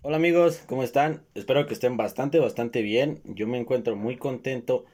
[0.00, 1.24] Hola amigos, ¿cómo están?
[1.34, 3.20] Espero que estén bastante, bastante bien.
[3.24, 4.84] Yo me encuentro muy contento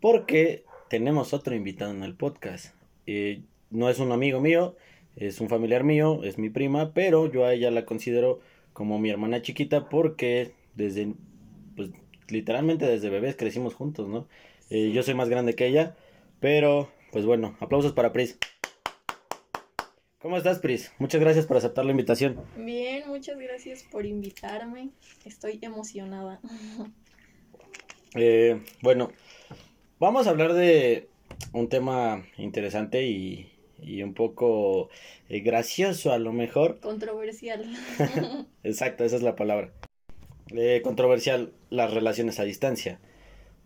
[0.00, 2.74] porque tenemos otro invitado en el podcast.
[3.06, 4.74] Eh, no es un amigo mío,
[5.16, 8.40] es un familiar mío, es mi prima, pero yo a ella la considero
[8.72, 11.12] como mi hermana chiquita porque desde,
[11.76, 11.90] pues
[12.28, 14.28] literalmente desde bebés crecimos juntos, ¿no?
[14.70, 15.94] Eh, yo soy más grande que ella,
[16.40, 18.38] pero pues bueno, aplausos para Pris.
[20.24, 20.90] ¿Cómo estás, Pris?
[20.98, 22.40] Muchas gracias por aceptar la invitación.
[22.56, 24.88] Bien, muchas gracias por invitarme.
[25.26, 26.40] Estoy emocionada.
[28.14, 29.10] Eh, bueno,
[29.98, 31.08] vamos a hablar de
[31.52, 34.88] un tema interesante y, y un poco
[35.28, 36.80] eh, gracioso a lo mejor.
[36.80, 37.62] Controversial.
[38.62, 39.72] Exacto, esa es la palabra.
[40.56, 42.98] Eh, controversial, las relaciones a distancia.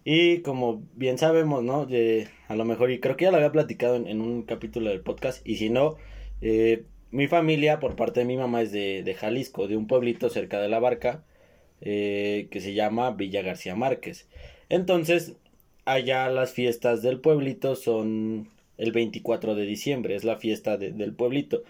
[0.03, 1.87] Y como bien sabemos, ¿no?
[1.87, 4.91] De, a lo mejor, y creo que ya lo había platicado en, en un capítulo
[4.91, 5.99] del podcast, y si no,
[6.41, 10.29] eh, mi familia, por parte de mi mamá, es de, de Jalisco, de un pueblito
[10.31, 11.25] cerca de la barca,
[11.81, 14.29] eh, que se llama Villa García Márquez.
[14.69, 15.35] Entonces,
[15.85, 21.13] allá las fiestas del pueblito son el 24 de diciembre, es la fiesta de, del
[21.15, 21.63] pueblito.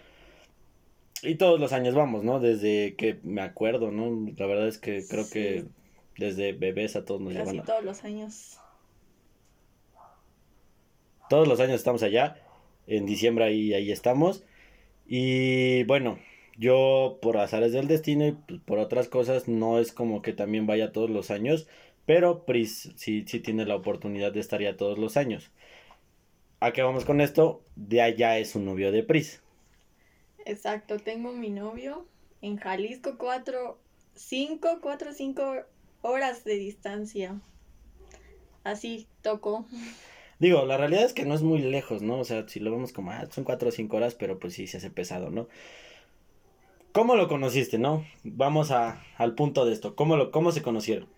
[1.23, 2.39] Y todos los años vamos, ¿no?
[2.41, 4.31] Desde que me acuerdo, ¿no?
[4.37, 5.33] La verdad es que creo Sí.
[5.33, 5.65] que
[6.17, 7.61] desde bebés a todos nos Casi llevan.
[7.62, 8.59] a- todos los años.
[11.28, 12.37] Todos los años estamos allá.
[12.87, 14.45] En diciembre ahí, ahí estamos.
[15.09, 16.19] Y bueno,
[16.59, 20.67] yo por azares del destino y pues, por otras cosas no es como que también
[20.67, 21.67] vaya todos los años.
[22.06, 25.50] Pero Pris sí, sí tiene la oportunidad de estar ya todos los años.
[26.61, 27.62] ¿A qué vamos con esto?
[27.75, 29.42] De allá es un novio de Pris.
[30.45, 32.06] Exacto, tengo mi novio
[32.43, 33.78] en Jalisco, cuatro,
[34.15, 35.65] cinco, cuatro, cinco
[36.03, 37.41] horas de distancia.
[38.65, 39.67] Así tocó.
[40.39, 42.19] Digo, la realidad es que no es muy lejos, ¿no?
[42.20, 44.67] O sea, si lo vemos como, ah, son cuatro o cinco horas, pero pues sí
[44.67, 45.48] se hace pesado, ¿no?
[46.92, 48.05] ¿Cómo lo conociste, no?
[48.25, 49.94] Vamos a, al punto de esto.
[49.94, 51.09] ¿Cómo, lo, ¿Cómo se conocieron?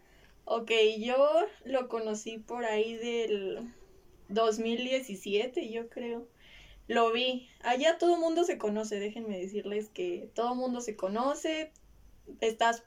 [0.45, 1.17] Ok, yo
[1.65, 3.61] lo conocí por ahí del
[4.29, 6.27] 2017, yo creo.
[6.89, 7.49] Lo vi.
[7.63, 11.71] Allá todo el mundo se conoce, déjenme decirles que todo el mundo se conoce.
[12.41, 12.83] Estás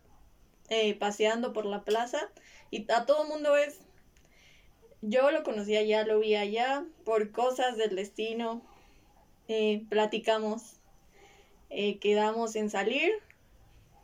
[0.69, 2.29] eh, paseando por la plaza
[2.69, 3.79] y a todo el mundo es...
[5.05, 8.61] Yo lo conocí allá, lo vi allá, por cosas del destino.
[9.49, 10.77] eh, platicamos,
[11.69, 13.11] eh, quedamos en salir,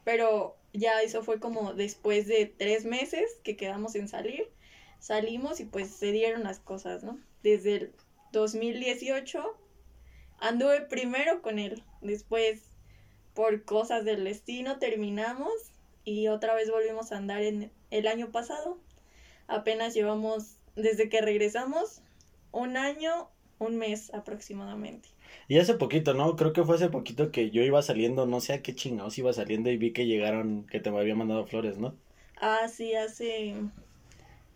[0.04, 4.50] pero ya eso fue como después de tres meses que quedamos en salir.
[5.00, 7.18] Salimos y pues se dieron las cosas, ¿no?
[7.44, 7.94] Desde el
[8.34, 9.58] 2018
[10.42, 12.64] anduve primero con él, después
[13.34, 15.54] por cosas del destino terminamos
[16.04, 18.78] y otra vez volvimos a andar en el año pasado.
[19.48, 22.01] Apenas llevamos, desde que regresamos,
[22.51, 23.29] un año,
[23.59, 25.09] un mes aproximadamente.
[25.47, 26.35] Y hace poquito, ¿no?
[26.35, 29.34] Creo que fue hace poquito que yo iba saliendo, no sé a qué chingados iba
[29.34, 31.95] saliendo y vi que llegaron, que te me habían mandado flores, ¿no?
[32.39, 33.56] Ah, sí, hace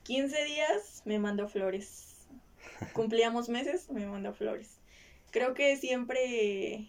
[0.04, 2.28] 15 días me mandó flores.
[2.94, 4.80] Cumplíamos meses, me mandó flores.
[5.32, 6.88] Creo que siempre,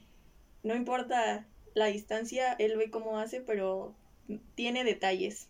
[0.62, 3.94] no importa la distancia, él ve cómo hace, pero
[4.54, 5.48] tiene detalles.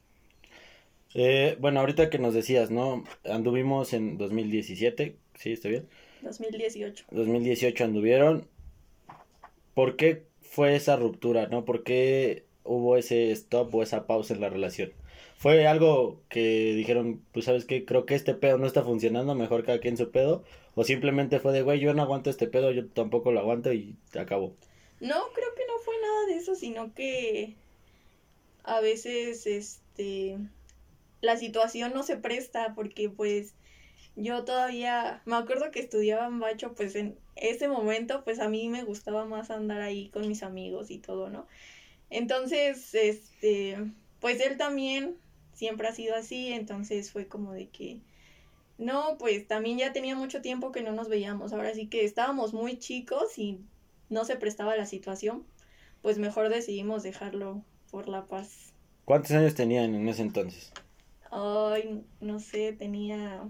[1.14, 3.04] Eh, bueno, ahorita que nos decías, ¿no?
[3.24, 5.52] Anduvimos en 2017, ¿sí?
[5.52, 5.88] ¿Está bien?
[6.22, 7.06] 2018.
[7.10, 8.48] 2018 anduvieron.
[9.74, 11.64] ¿Por qué fue esa ruptura, no?
[11.64, 14.92] ¿Por qué hubo ese stop o esa pausa en la relación?
[15.36, 19.64] ¿Fue algo que dijeron, pues sabes qué, creo que este pedo no está funcionando, mejor
[19.64, 20.42] cada quien su pedo?
[20.74, 23.94] ¿O simplemente fue de, güey, yo no aguanto este pedo, yo tampoco lo aguanto y
[24.18, 24.54] acabó?
[25.00, 27.54] No, creo que no fue nada de eso, sino que
[28.64, 30.38] a veces, este,
[31.24, 33.54] la situación no se presta porque pues
[34.16, 38.68] yo todavía, me acuerdo que estudiaba en Bacho, pues en ese momento, pues a mí
[38.68, 41.46] me gustaba más andar ahí con mis amigos y todo, ¿no?
[42.10, 43.76] Entonces, este,
[44.20, 45.16] pues él también
[45.52, 47.98] siempre ha sido así, entonces fue como de que,
[48.78, 52.52] no, pues también ya tenía mucho tiempo que no nos veíamos, ahora sí que estábamos
[52.52, 53.58] muy chicos y
[54.10, 55.44] no se prestaba la situación,
[56.02, 58.72] pues mejor decidimos dejarlo por la paz.
[59.04, 60.72] ¿Cuántos años tenían en ese entonces?
[61.34, 63.42] Ay, no sé, tenía...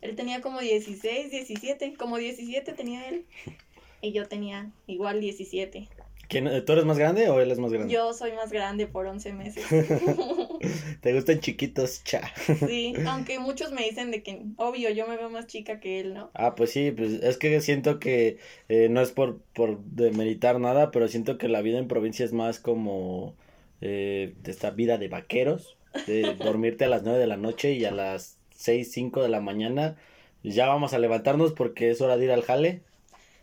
[0.00, 3.24] Él tenía como 16, 17, como 17 tenía él.
[4.00, 5.88] Y yo tenía igual 17.
[6.28, 7.92] ¿Quién, ¿Tú eres más grande o él es más grande?
[7.92, 9.64] Yo soy más grande por 11 meses.
[11.00, 12.04] ¿Te gustan chiquitos?
[12.04, 12.32] Cha.
[12.66, 16.12] Sí, aunque muchos me dicen de que, obvio, yo me veo más chica que él,
[16.12, 16.30] ¿no?
[16.34, 18.36] Ah, pues sí, pues es que siento que
[18.68, 22.34] eh, no es por, por demeritar nada, pero siento que la vida en provincia es
[22.34, 23.34] más como
[23.80, 27.90] eh, esta vida de vaqueros, de dormirte a las 9 de la noche y a
[27.90, 29.96] las 6, 5 de la mañana
[30.42, 32.82] ya vamos a levantarnos porque es hora de ir al jale.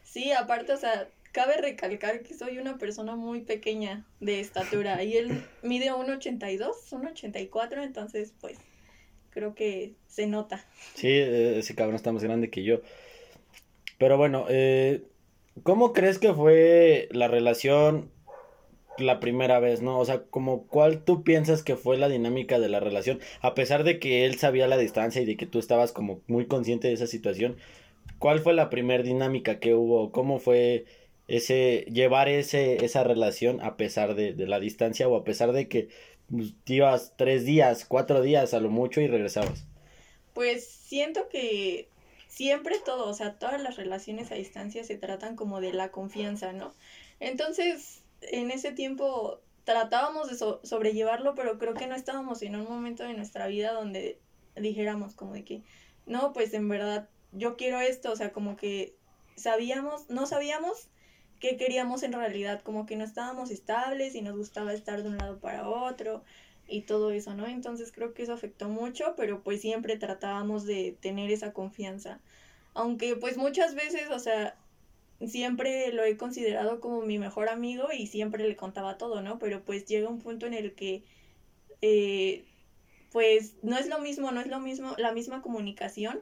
[0.03, 5.17] Sí, aparte, o sea, cabe recalcar que soy una persona muy pequeña de estatura y
[5.17, 8.57] él mide 1,82, 1,84, entonces pues
[9.31, 10.65] creo que se nota.
[10.93, 12.81] Sí, eh, ese cabrón está más grande que yo.
[13.97, 15.03] Pero bueno, eh,
[15.63, 18.09] ¿cómo crees que fue la relación
[18.97, 19.99] la primera vez, no?
[19.99, 23.83] O sea, como cuál tú piensas que fue la dinámica de la relación, a pesar
[23.83, 26.93] de que él sabía la distancia y de que tú estabas como muy consciente de
[26.93, 27.57] esa situación,
[28.19, 30.11] ¿cuál fue la primera dinámica que hubo?
[30.11, 30.85] ¿Cómo fue
[31.27, 35.67] ese llevar ese esa relación a pesar de, de la distancia o a pesar de
[35.67, 35.89] que
[36.29, 39.65] pues, ibas tres días, cuatro días a lo mucho y regresabas?
[40.33, 41.87] Pues siento que
[42.27, 46.51] siempre todo, o sea, todas las relaciones a distancia se tratan como de la confianza,
[46.51, 46.73] ¿no?
[47.21, 53.03] Entonces, en ese tiempo tratábamos de sobrellevarlo, pero creo que no estábamos en un momento
[53.03, 54.19] de nuestra vida donde
[54.55, 55.61] dijéramos como de que,
[56.05, 58.95] no, pues en verdad yo quiero esto, o sea, como que
[59.35, 60.87] sabíamos, no sabíamos
[61.39, 65.17] qué queríamos en realidad, como que no estábamos estables y nos gustaba estar de un
[65.17, 66.23] lado para otro
[66.67, 67.47] y todo eso, ¿no?
[67.47, 72.19] Entonces creo que eso afectó mucho, pero pues siempre tratábamos de tener esa confianza.
[72.73, 74.55] Aunque pues muchas veces, o sea,
[75.25, 79.39] siempre lo he considerado como mi mejor amigo y siempre le contaba todo, ¿no?
[79.39, 81.03] Pero pues llega un punto en el que
[81.81, 82.45] eh,
[83.11, 86.21] pues no es lo mismo, no es lo mismo, la misma comunicación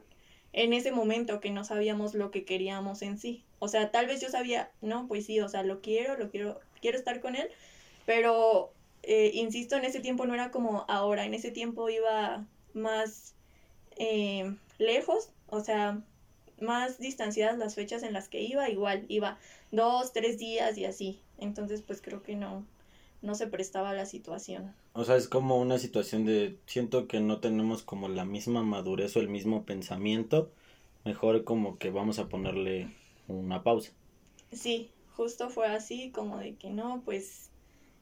[0.52, 3.44] en ese momento que no sabíamos lo que queríamos en sí.
[3.58, 6.60] O sea, tal vez yo sabía, no, pues sí, o sea, lo quiero, lo quiero,
[6.80, 7.48] quiero estar con él,
[8.06, 13.34] pero eh, insisto, en ese tiempo no era como ahora, en ese tiempo iba más
[13.96, 16.00] eh, lejos, o sea,
[16.64, 19.38] más distanciadas las fechas en las que iba, igual iba
[19.70, 21.20] dos, tres días y así.
[21.38, 22.64] Entonces, pues creo que no,
[23.22, 24.74] no se prestaba la situación.
[24.92, 29.16] O sea, es como una situación de, siento que no tenemos como la misma madurez
[29.16, 30.50] o el mismo pensamiento,
[31.04, 32.88] mejor como que vamos a ponerle
[33.28, 33.92] una pausa.
[34.52, 37.50] Sí, justo fue así, como de que no, pues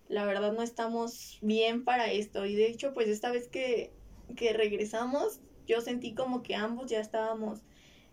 [0.09, 2.45] la verdad no estamos bien para esto.
[2.45, 3.91] Y de hecho, pues esta vez que,
[4.37, 7.61] que regresamos, yo sentí como que ambos ya estábamos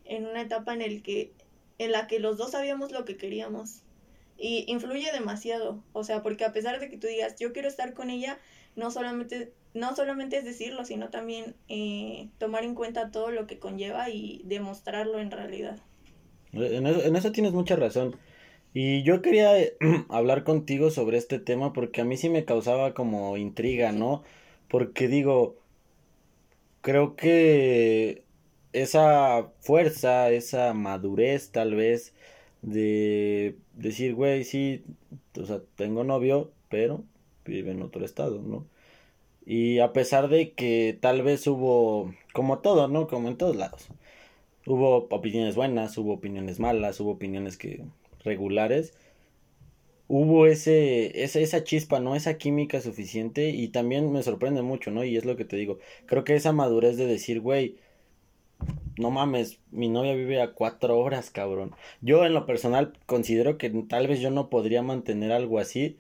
[0.10, 1.32] en una etapa en, el que,
[1.78, 3.84] en la que los dos sabíamos lo que queríamos.
[4.38, 7.94] Y influye demasiado, o sea, porque a pesar de que tú digas, yo quiero estar
[7.94, 8.40] con ella,
[8.76, 13.60] no solamente, no solamente es decirlo, sino también eh, tomar en cuenta todo lo que
[13.60, 15.80] conlleva y demostrarlo en realidad.
[16.54, 18.16] En eso, en eso tienes mucha razón.
[18.74, 19.52] Y yo quería
[20.10, 24.24] hablar contigo sobre este tema porque a mí sí me causaba como intriga, ¿no?
[24.70, 25.58] Porque digo,
[26.82, 28.24] creo que
[28.74, 32.14] esa fuerza, esa madurez tal vez
[32.62, 34.84] de decir, güey, sí,
[35.40, 37.04] o sea, tengo novio, pero
[37.46, 38.66] vive en otro estado, ¿no?
[39.46, 43.08] Y a pesar de que tal vez hubo, como todo, ¿no?
[43.08, 43.90] Como en todos lados.
[44.68, 47.84] Hubo opiniones buenas, hubo opiniones malas, hubo opiniones que
[48.24, 48.94] regulares.
[50.08, 52.16] Hubo ese, esa, esa chispa, ¿no?
[52.16, 55.04] Esa química suficiente y también me sorprende mucho, ¿no?
[55.04, 55.80] Y es lo que te digo.
[56.08, 57.78] Creo que esa madurez de decir, güey,
[58.98, 61.74] no mames, mi novia vive a cuatro horas, cabrón.
[62.02, 65.98] Yo en lo personal considero que tal vez yo no podría mantener algo así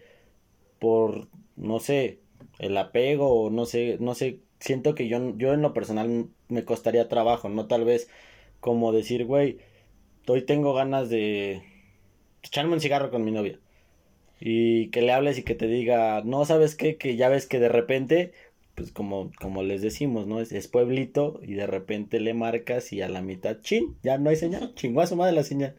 [0.80, 2.20] por, no sé,
[2.60, 6.66] el apego o no sé, no sé, siento que yo, yo en lo personal me
[6.66, 8.10] costaría trabajo, no tal vez
[8.60, 9.60] como decir, güey,
[10.28, 11.64] hoy tengo ganas de
[12.44, 13.60] echarme un cigarro con mi novia.
[14.42, 16.98] Y que le hables y que te diga, no, ¿sabes qué?
[16.98, 18.32] Que ya ves que de repente
[18.80, 20.40] pues como, como les decimos, ¿no?
[20.40, 24.30] Es, es, pueblito y de repente le marcas y a la mitad, chin, ya no
[24.30, 25.76] hay señal, chingó a su madre la señal.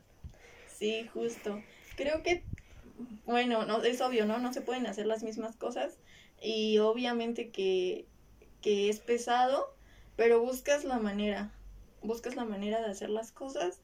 [0.69, 1.63] Sí, justo.
[1.97, 2.43] Creo que,
[3.25, 4.39] bueno, no, es obvio, ¿no?
[4.39, 5.97] No se pueden hacer las mismas cosas
[6.43, 8.05] y obviamente que,
[8.61, 9.75] que es pesado,
[10.17, 11.53] pero buscas la manera,
[12.03, 13.81] buscas la manera de hacer las cosas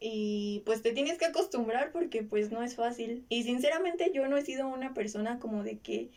[0.00, 3.26] y pues te tienes que acostumbrar porque pues no es fácil.
[3.28, 6.08] Y sinceramente yo no he sido una persona como de que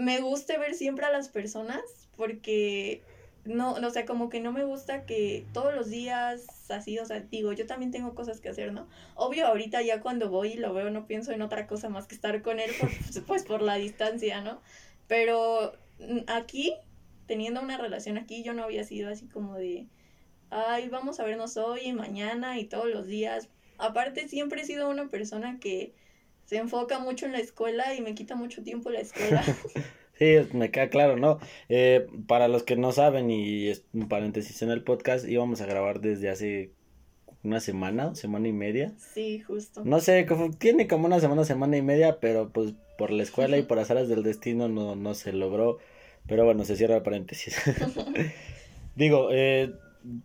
[0.00, 1.82] me guste ver siempre a las personas
[2.16, 3.02] porque
[3.44, 7.20] no, o sea, como que no me gusta que todos los días así, o sea,
[7.20, 8.86] digo, yo también tengo cosas que hacer, ¿no?
[9.14, 12.14] Obvio, ahorita ya cuando voy y lo veo no pienso en otra cosa más que
[12.14, 12.90] estar con él, por,
[13.26, 14.60] pues por la distancia, ¿no?
[15.06, 15.72] Pero
[16.28, 16.74] aquí,
[17.26, 19.86] teniendo una relación aquí, yo no había sido así como de,
[20.50, 23.48] ay, vamos a vernos hoy y mañana y todos los días.
[23.76, 25.92] Aparte, siempre he sido una persona que
[26.50, 29.40] se enfoca mucho en la escuela y me quita mucho tiempo la escuela.
[30.18, 31.38] sí, me queda claro, ¿no?
[31.68, 35.66] Eh, para los que no saben, y es un paréntesis en el podcast, íbamos a
[35.66, 36.72] grabar desde hace
[37.44, 38.92] una semana, semana y media.
[38.98, 39.84] Sí, justo.
[39.84, 43.56] No sé, como, tiene como una semana, semana y media, pero pues por la escuela
[43.56, 45.78] y por las áreas del destino no, no se logró.
[46.26, 47.56] Pero bueno, se cierra el paréntesis.
[48.96, 49.72] Digo, eh,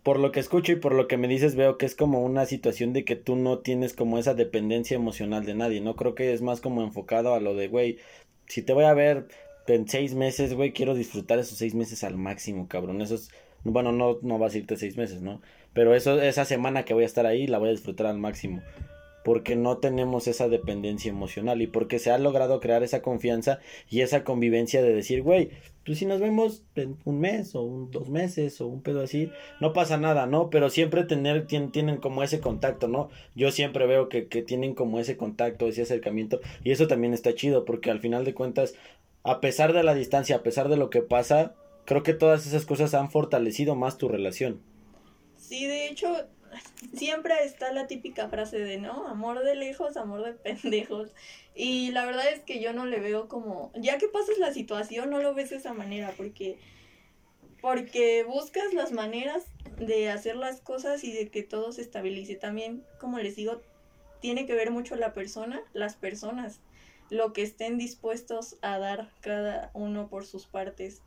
[0.02, 2.46] por lo que escucho y por lo que me dices, veo que es como una
[2.46, 5.96] situación de que tú no tienes como esa dependencia emocional de nadie, ¿no?
[5.96, 7.98] Creo que es más como enfocado a lo de, güey,
[8.46, 9.28] si te voy a ver
[9.66, 13.02] en seis meses, güey, quiero disfrutar esos seis meses al máximo, cabrón.
[13.02, 13.30] Eso es,
[13.64, 15.42] bueno, no, no vas a irte seis meses, ¿no?
[15.72, 18.62] Pero eso, esa semana que voy a estar ahí, la voy a disfrutar al máximo
[19.26, 23.58] porque no tenemos esa dependencia emocional y porque se ha logrado crear esa confianza
[23.90, 25.50] y esa convivencia de decir, güey,
[25.84, 29.32] pues si nos vemos en un mes o un, dos meses o un pedo así,
[29.60, 30.48] no pasa nada, ¿no?
[30.48, 33.08] Pero siempre tener, tienen, como ese contacto, ¿no?
[33.34, 37.34] Yo siempre veo que, que tienen como ese contacto, ese acercamiento y eso también está
[37.34, 38.76] chido porque al final de cuentas,
[39.24, 42.64] a pesar de la distancia, a pesar de lo que pasa, creo que todas esas
[42.64, 44.60] cosas han fortalecido más tu relación.
[45.36, 46.14] Sí, de hecho,
[46.94, 49.06] siempre está la típica frase de, ¿no?
[49.06, 51.14] Amor de lejos, amor de pendejos.
[51.54, 55.10] Y la verdad es que yo no le veo como, ya que pasas la situación,
[55.10, 56.58] no lo ves de esa manera, porque,
[57.60, 59.44] porque buscas las maneras
[59.78, 62.34] de hacer las cosas y de que todo se estabilice.
[62.34, 63.62] También, como les digo,
[64.20, 66.60] tiene que ver mucho la persona, las personas,
[67.10, 71.02] lo que estén dispuestos a dar cada uno por sus partes.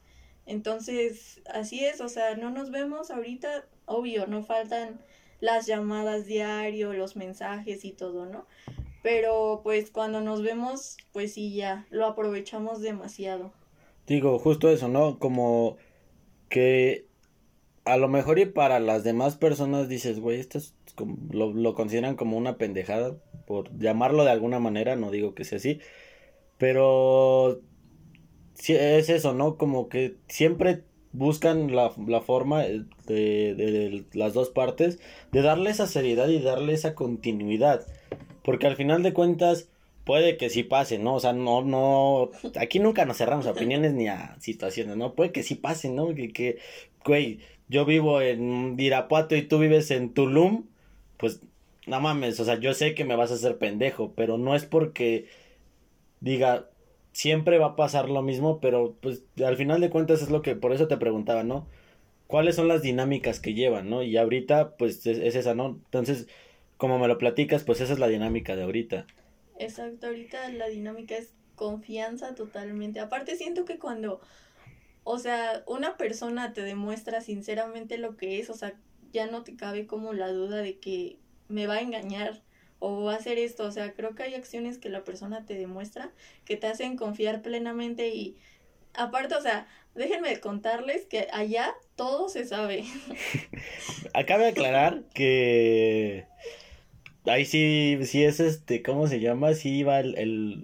[0.46, 5.00] Entonces, así es, o sea, no nos vemos ahorita, obvio, no faltan
[5.40, 8.46] las llamadas diario, los mensajes y todo, ¿no?
[9.02, 13.54] Pero pues cuando nos vemos, pues sí, ya, lo aprovechamos demasiado.
[14.08, 15.20] Digo, justo eso, ¿no?
[15.20, 15.78] Como
[16.50, 17.06] que
[17.86, 21.74] a lo mejor y para las demás personas dices, güey, esto es como, lo, lo
[21.76, 23.16] consideran como una pendejada,
[23.48, 25.80] por llamarlo de alguna manera, no digo que sea así,
[26.58, 27.62] pero
[28.54, 29.58] sí, es eso, ¿no?
[29.58, 35.00] Como que siempre buscan la, la forma de, de, las dos partes
[35.32, 37.86] de darle esa seriedad y darle esa continuidad.
[38.44, 39.70] Porque al final de cuentas
[40.06, 41.16] puede que sí pase, ¿no?
[41.16, 45.14] O sea, no, no, aquí nunca nos cerramos a opiniones ni a situaciones, ¿no?
[45.14, 46.16] Puede que sí pase, ¿no?
[46.16, 46.58] Que, que,
[47.06, 50.66] güey, yo vivo en Irapuato y tú vives en Tulum,
[51.18, 51.42] pues,
[51.86, 54.66] no mames, o sea, yo sé que me vas a hacer pendejo, pero no es
[54.66, 55.28] porque
[56.22, 56.70] diga,
[57.20, 60.56] siempre va a pasar lo mismo, pero pues al final de cuentas es lo que,
[60.56, 61.68] por eso te preguntaba, ¿no?
[62.28, 64.04] ¿Cuáles son las dinámicas que llevan, ¿no?
[64.04, 65.82] Y ahorita pues es, esa, ¿no?
[65.84, 66.30] Entonces,
[66.78, 69.06] como me lo platicas, pues esa es la dinámica de ahorita.
[69.58, 73.02] Exacto, ahorita la dinámica es confianza totalmente.
[73.02, 74.22] Aparte siento que cuando,
[75.04, 78.76] o sea, una persona te demuestra sinceramente lo que es, o sea,
[79.12, 81.18] ya no te cabe como la duda de que
[81.50, 82.40] me va a engañar
[82.80, 83.64] o hacer esto.
[83.64, 86.12] O sea, creo que hay acciones que la persona te demuestra
[86.46, 88.38] que te hacen confiar plenamente y
[88.94, 92.84] aparte, o sea, déjenme contarles que allá todo se sabe.
[94.14, 96.26] Acabe de aclarar que
[97.26, 99.54] ahí sí, sí es este, ¿cómo se llama?
[99.54, 100.16] Sí iba el,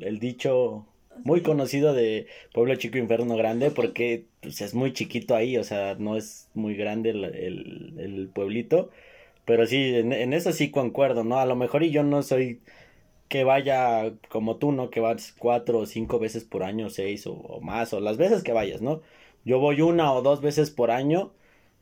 [0.04, 0.88] el, dicho
[1.24, 5.96] muy conocido de Pueblo Chico Inferno Grande porque pues, es muy chiquito ahí, o sea,
[5.98, 8.90] no es muy grande el, el, el pueblito.
[9.46, 11.40] Pero sí, en, eso sí concuerdo, ¿no?
[11.40, 12.62] A lo mejor y yo no soy
[13.30, 14.90] que vaya como tú, ¿no?
[14.90, 18.54] Que vas cuatro o cinco veces por año, seis o, más, o las veces que
[18.54, 19.02] vayas, ¿no?
[19.46, 21.34] Yo voy una o dos veces por año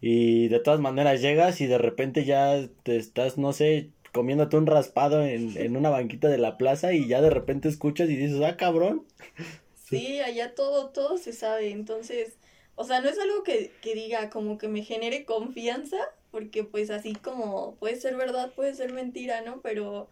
[0.01, 4.67] y de todas maneras llegas y de repente ya te estás, no sé, comiéndote un
[4.67, 8.41] raspado en, en una banquita de la plaza y ya de repente escuchas y dices,
[8.43, 9.05] ah, cabrón.
[9.75, 12.39] Sí, allá todo, todo se sabe, entonces,
[12.75, 15.97] o sea, no es algo que, que diga como que me genere confianza,
[16.33, 19.61] porque pues así como puede ser verdad, puede ser mentira, ¿no?
[19.61, 20.09] Pero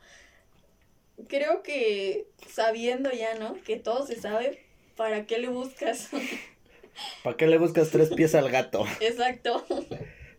[1.28, 3.56] creo que sabiendo ya, ¿no?
[3.63, 4.60] Que todo se sabe,
[4.96, 6.12] ¿para qué le buscas?
[7.24, 8.86] ¿Para qué le buscas tres pies al gato?
[9.01, 9.66] Exacto.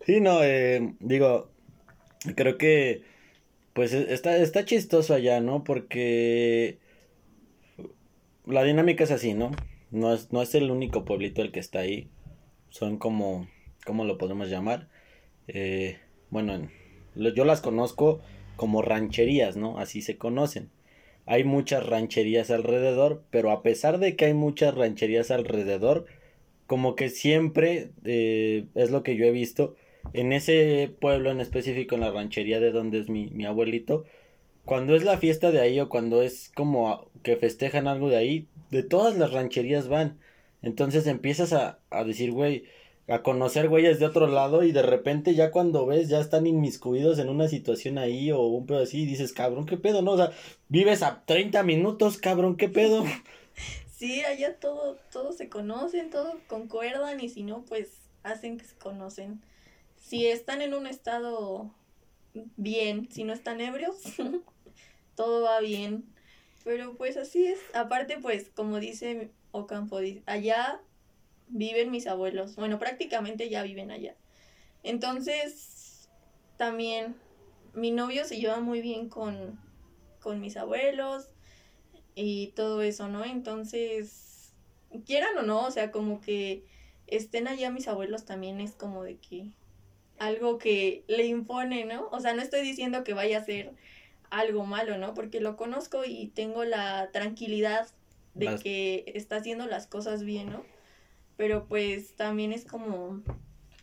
[0.06, 1.50] Sí, no, eh, digo,
[2.36, 3.02] creo que
[3.72, 5.64] pues e, está, está chistoso allá, ¿no?
[5.64, 6.78] Porque
[8.46, 9.50] la dinámica es así, ¿no?
[9.90, 12.08] No es, no es el único pueblito el que está ahí.
[12.70, 13.48] Son como,
[13.84, 14.91] ¿cómo lo podemos llamar?
[15.48, 15.98] Eh,
[16.30, 16.68] bueno,
[17.14, 18.20] yo las conozco
[18.56, 19.78] como rancherías, ¿no?
[19.78, 20.70] Así se conocen.
[21.26, 26.06] Hay muchas rancherías alrededor, pero a pesar de que hay muchas rancherías alrededor,
[26.66, 29.74] como que siempre eh, es lo que yo he visto,
[30.14, 34.04] en ese pueblo en específico, en la ranchería de donde es mi, mi abuelito,
[34.64, 38.48] cuando es la fiesta de ahí o cuando es como que festejan algo de ahí,
[38.70, 40.18] de todas las rancherías van.
[40.62, 42.64] Entonces empiezas a, a decir, güey,
[43.08, 47.18] a conocer güeyes de otro lado y de repente ya cuando ves ya están inmiscuidos
[47.18, 50.02] en una situación ahí o un pedo así y dices, cabrón, ¿qué pedo?
[50.02, 50.32] No, o sea,
[50.68, 53.04] vives a 30 minutos, cabrón, ¿qué pedo?
[54.02, 57.88] Sí, allá todo, todos se conocen, todos concuerdan y si no, pues
[58.24, 59.40] hacen que se conocen.
[59.96, 61.70] Si están en un estado
[62.56, 63.96] bien, si no están ebrios,
[65.14, 66.04] todo va bien.
[66.64, 67.60] Pero pues así es.
[67.74, 70.80] Aparte, pues, como dice Ocampo, allá
[71.48, 72.56] viven mis abuelos.
[72.56, 74.16] Bueno, prácticamente ya viven allá.
[74.82, 76.08] Entonces,
[76.56, 77.16] también
[77.74, 79.58] mi novio se lleva muy bien con,
[80.20, 81.28] con mis abuelos
[82.14, 83.24] y todo eso, ¿no?
[83.24, 84.52] Entonces,
[85.06, 86.64] quieran o no, o sea, como que
[87.06, 89.50] estén allá mis abuelos también es como de que
[90.18, 92.08] algo que le impone, ¿no?
[92.10, 93.72] O sea, no estoy diciendo que vaya a ser
[94.30, 95.14] algo malo, ¿no?
[95.14, 97.88] Porque lo conozco y tengo la tranquilidad
[98.34, 100.64] de que está haciendo las cosas bien, ¿no?
[101.36, 103.22] Pero pues también es como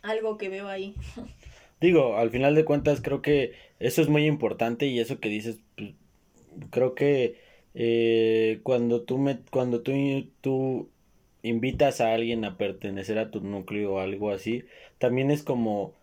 [0.02, 0.94] algo que veo ahí.
[1.80, 5.60] Digo, al final de cuentas creo que eso es muy importante y eso que dices,
[5.76, 5.94] pues,
[6.70, 7.40] creo que
[7.74, 9.92] eh, cuando tú me, cuando tú,
[10.40, 10.90] tú
[11.42, 14.64] invitas a alguien a pertenecer a tu núcleo o algo así,
[14.98, 15.94] también es como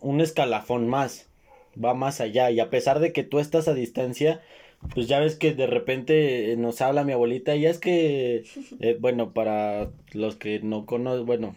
[0.00, 1.28] un escalafón más,
[1.82, 4.40] va más allá y a pesar de que tú estás a distancia,
[4.94, 8.44] pues ya ves que de repente nos habla mi abuelita y es que,
[8.80, 11.56] eh, bueno, para los que no conocen, bueno,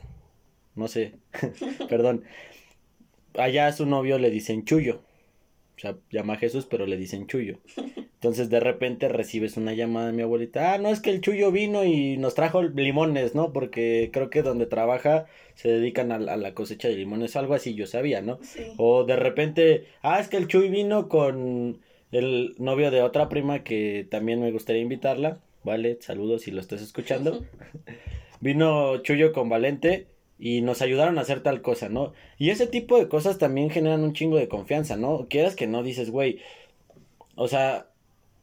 [0.76, 1.14] no sé,
[1.90, 2.24] perdón,
[3.38, 5.02] allá a su novio le dicen Chuyo,
[5.78, 7.60] o sea, llama a Jesús, pero le dicen Chuyo.
[8.26, 11.52] Entonces de repente recibes una llamada de mi abuelita, ah, no es que el Chuyo
[11.52, 13.54] vino y nos trajo limones, ¿no?
[13.54, 17.86] Porque creo que donde trabaja se dedican a, la cosecha de limones, algo así yo
[17.86, 18.40] sabía, ¿no?
[18.78, 21.82] O de repente, ah, es que el Chuy vino con
[22.18, 25.98] el novio de otra prima que también me gustaría invitarla, ¿vale?
[26.02, 27.44] Saludos si lo estás escuchando.
[28.40, 30.08] vino Chuyo con Valente
[30.40, 32.14] y nos ayudaron a hacer tal cosa, ¿no?
[32.38, 35.28] Y ese tipo de cosas también generan un chingo de confianza, ¿no?
[35.30, 36.40] Quieras que no dices, güey,
[37.36, 37.88] o sea,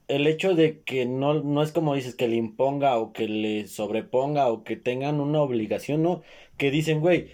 [0.08, 3.66] el hecho de que no, no es como dices que le imponga o que le
[3.66, 6.22] sobreponga o que tengan una obligación, ¿no?
[6.58, 7.28] Que dicen, güey,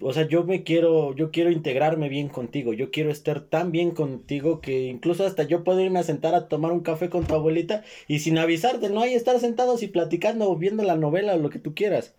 [0.00, 3.90] o sea, yo me quiero, yo quiero integrarme bien contigo, yo quiero estar tan bien
[3.90, 7.34] contigo que incluso hasta yo puedo irme a sentar a tomar un café con tu
[7.34, 11.38] abuelita y sin avisarte, no hay estar sentados y platicando o viendo la novela o
[11.38, 12.14] lo que tú quieras.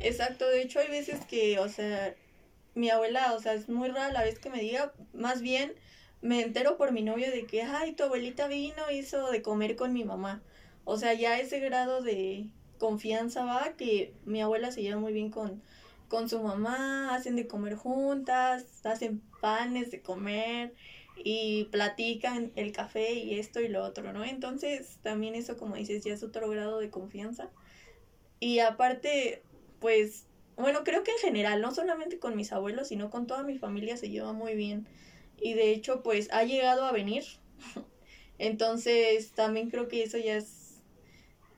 [0.00, 2.14] Exacto, de hecho hay veces que, o sea,
[2.74, 5.72] mi abuela, o sea, es muy rara la vez que me diga, más bien
[6.20, 9.92] me entero por mi novio de que, ay, tu abuelita vino, hizo de comer con
[9.92, 10.42] mi mamá.
[10.84, 12.46] O sea, ya ese grado de
[12.78, 15.62] confianza va que mi abuela se lleva muy bien con,
[16.12, 20.74] con su mamá, hacen de comer juntas, hacen panes de comer
[21.16, 24.22] y platican el café y esto y lo otro, ¿no?
[24.22, 27.48] Entonces, también eso, como dices, ya es otro grado de confianza.
[28.40, 29.42] Y aparte,
[29.80, 33.56] pues, bueno, creo que en general, no solamente con mis abuelos, sino con toda mi
[33.56, 34.86] familia se lleva muy bien.
[35.40, 37.24] Y de hecho, pues, ha llegado a venir.
[38.38, 40.82] Entonces, también creo que eso ya es,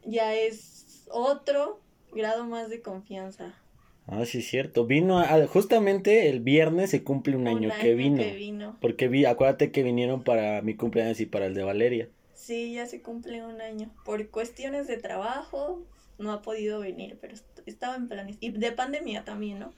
[0.05, 1.81] ya es otro
[2.13, 3.57] grado más de confianza.
[4.07, 4.87] Ah, sí, es cierto.
[4.87, 8.77] Vino, justamente el viernes se cumple un, año, que, vino, que vino.
[8.81, 12.09] Porque vi, acuérdate que vinieron para mi cumpleaños y para el de Valeria.
[12.35, 13.91] Sí, ya se cumple un año.
[14.05, 15.83] Por cuestiones de trabajo,
[16.19, 18.37] no ha podido venir, pero estaba en planes.
[18.41, 19.73] Y de pandemia también, ¿no?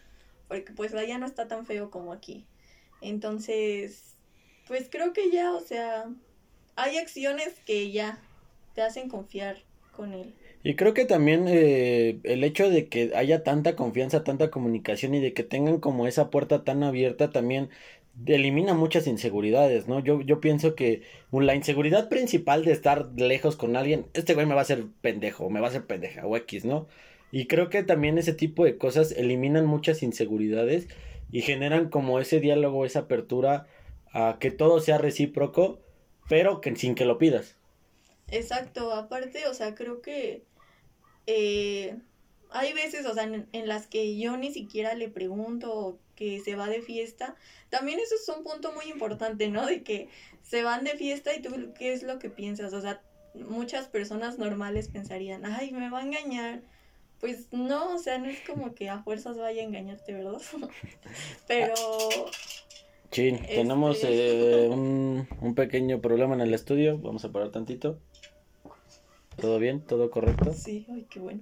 [0.48, 2.44] Porque pues allá no está tan feo como aquí.
[3.00, 4.16] Entonces,
[4.66, 6.10] pues creo que ya, o sea,
[6.74, 8.18] hay acciones que ya
[8.74, 9.58] te hacen confiar
[9.92, 10.34] con él.
[10.66, 15.20] Y creo que también eh, el hecho de que haya tanta confianza, tanta comunicación y
[15.20, 17.70] de que tengan como esa puerta tan abierta también
[18.26, 20.00] elimina muchas inseguridades, ¿no?
[20.00, 24.54] Yo, yo pienso que la inseguridad principal de estar lejos con alguien, este güey me
[24.54, 26.88] va a hacer pendejo, me va a hacer pendeja o X, ¿no?
[27.30, 30.88] Y creo que también ese tipo de cosas eliminan muchas inseguridades
[31.30, 33.68] y generan como ese diálogo, esa apertura
[34.12, 35.78] a que todo sea recíproco,
[36.28, 37.54] pero que sin que lo pidas.
[38.32, 40.42] Exacto, aparte, o sea, creo que
[41.26, 41.96] eh,
[42.50, 46.56] hay veces, o sea, en, en, las que yo ni siquiera le pregunto que se
[46.56, 47.36] va de fiesta.
[47.68, 49.66] También eso es un punto muy importante, ¿no?
[49.66, 50.08] De que
[50.42, 52.72] se van de fiesta y tú qué es lo que piensas.
[52.72, 53.02] O sea,
[53.34, 56.62] muchas personas normales pensarían, ay, me va a engañar.
[57.20, 60.40] Pues no, o sea, no es como que a fuerzas vaya a engañarte, ¿verdad?
[61.48, 61.74] Pero...
[63.10, 66.98] Chin, tenemos este, eh, un, un pequeño problema en el estudio.
[66.98, 67.98] Vamos a parar tantito.
[69.36, 69.82] ¿Todo bien?
[69.82, 70.52] ¿Todo correcto?
[70.54, 71.40] Sí, ay, qué bueno.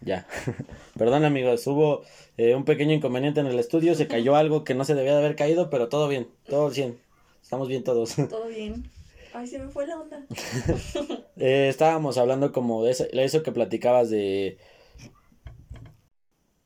[0.00, 0.26] Ya.
[0.98, 2.02] Perdón amigos, hubo
[2.36, 5.18] eh, un pequeño inconveniente en el estudio, se cayó algo que no se debía de
[5.18, 6.98] haber caído, pero todo bien, todo bien.
[7.42, 8.14] Estamos bien todos.
[8.28, 8.90] Todo bien.
[9.32, 10.26] Ay, se me fue la onda.
[11.36, 14.58] eh, estábamos hablando como de eso, eso que platicabas de...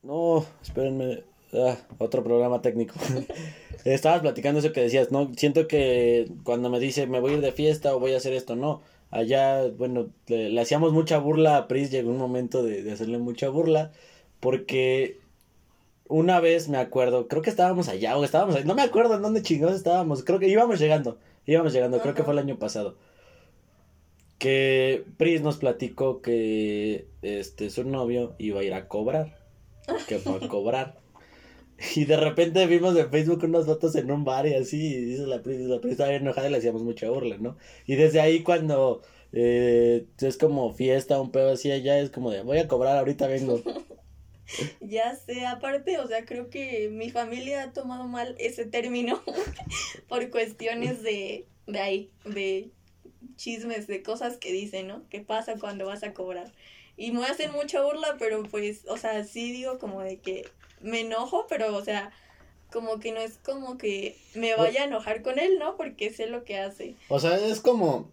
[0.01, 1.23] No, espérenme.
[1.53, 2.95] Ah, otro programa técnico.
[3.85, 5.31] Estabas platicando eso que decías, ¿no?
[5.37, 8.33] Siento que cuando me dice me voy a ir de fiesta o voy a hacer
[8.33, 8.81] esto, no
[9.13, 13.91] allá, bueno, le, hacíamos mucha burla a Pris, llegó un momento de, hacerle mucha burla,
[14.39, 15.19] porque
[16.07, 19.43] una vez me acuerdo, creo que estábamos allá, o estábamos, no me acuerdo en dónde
[19.43, 22.95] chingados estábamos, creo que íbamos llegando, íbamos llegando, creo que fue el año pasado.
[24.39, 29.37] Que Pris nos platicó que este su novio iba a ir a cobrar,
[30.07, 31.02] que fue a cobrar.
[31.95, 35.27] Y de repente vimos en Facebook unas fotos en un bar y así, y dice
[35.27, 37.57] la Pri, la Pri estaba enojada y le hacíamos mucha burla, ¿no?
[37.85, 42.41] Y desde ahí cuando eh, es como fiesta, un pedo así allá, es como de,
[42.41, 43.61] voy a cobrar, ahorita vengo.
[44.81, 49.23] Ya sé, aparte, o sea, creo que mi familia ha tomado mal ese término
[50.09, 52.69] por cuestiones de, de ahí, de
[53.37, 55.07] chismes, de cosas que dicen, ¿no?
[55.09, 56.51] ¿Qué pasa cuando vas a cobrar?
[56.97, 60.43] Y me hacen mucha burla, pero pues, o sea, sí digo como de que
[60.83, 62.11] me enojo, pero, o sea,
[62.71, 65.77] como que no es como que me vaya a enojar con él, ¿no?
[65.77, 66.95] Porque sé lo que hace.
[67.09, 68.11] O sea, es como,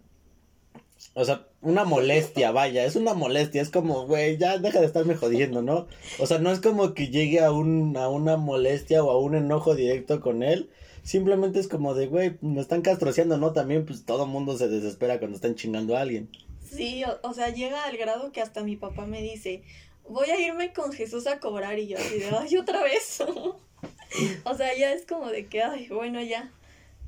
[1.15, 5.17] o sea, una molestia, vaya, es una molestia, es como, güey, ya deja de estarme
[5.17, 5.89] jodiendo, ¿no?
[6.19, 9.35] O sea, no es como que llegue a, un, a una molestia o a un
[9.35, 10.71] enojo directo con él,
[11.03, 13.53] simplemente es como de, güey, me están castroceando, ¿no?
[13.53, 16.29] También, pues, todo mundo se desespera cuando están chingando a alguien.
[16.71, 19.63] Sí, o, o sea, llega al grado que hasta mi papá me dice,
[20.11, 23.23] voy a irme con Jesús a cobrar y yo así de, ay, otra vez.
[24.45, 26.51] o sea, ya es como de que, ay, bueno, ya,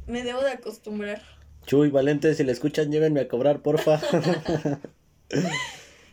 [0.06, 1.20] me debo de acostumbrar.
[1.66, 4.00] Chuy, Valente, si le escuchan, llévenme a cobrar, porfa.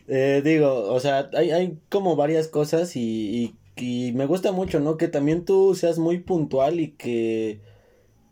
[0.08, 4.80] eh, digo, o sea, hay, hay como varias cosas y, y, y me gusta mucho,
[4.80, 4.96] ¿no?
[4.96, 7.60] Que también tú seas muy puntual y que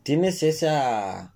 [0.03, 1.33] tienes esa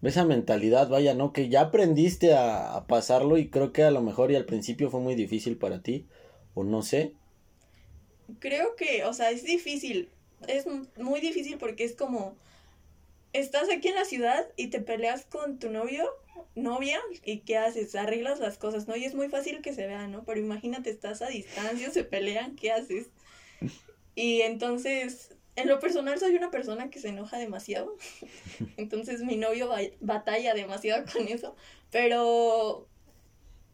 [0.00, 1.32] esa mentalidad, vaya, ¿no?
[1.32, 4.90] Que ya aprendiste a, a, pasarlo y creo que a lo mejor y al principio
[4.90, 6.06] fue muy difícil para ti,
[6.58, 7.12] o no sé.
[8.40, 10.10] Creo que, o sea, es difícil,
[10.46, 10.66] es
[10.96, 12.36] muy difícil porque es como,
[13.32, 16.10] estás aquí en la ciudad y te peleas con tu novio,
[16.54, 17.94] novia, y ¿qué haces?
[17.94, 18.96] Arreglas las cosas, ¿no?
[18.96, 20.24] Y es muy fácil que se vean, ¿no?
[20.24, 23.08] Pero imagínate, estás a distancia, se pelean, ¿qué haces?
[24.14, 27.96] Y entonces en lo personal soy una persona que se enoja demasiado.
[28.76, 31.56] Entonces mi novio batalla demasiado con eso.
[31.90, 32.86] Pero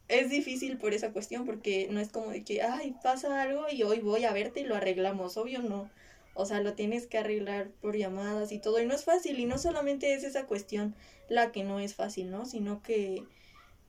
[0.09, 3.83] es difícil por esa cuestión porque no es como de que, ay, pasa algo y
[3.83, 5.37] hoy voy a verte y lo arreglamos.
[5.37, 5.91] Obvio no.
[6.35, 8.81] O sea, lo tienes que arreglar por llamadas y todo.
[8.81, 9.39] Y no es fácil.
[9.39, 10.95] Y no solamente es esa cuestión
[11.29, 12.45] la que no es fácil, ¿no?
[12.45, 13.25] Sino que